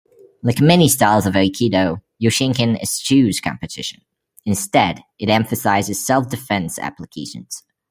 Like 0.41 0.59
many 0.59 0.89
styles 0.89 1.27
of 1.27 1.35
aikido, 1.35 2.01
Yoshinkan 2.19 2.75
eschews 2.81 3.39
competition; 3.39 4.01
instead, 4.47 5.03
it 5.19 5.29
emphasizes 5.29 6.03
self-defence 6.03 6.79
applications. 6.79 7.61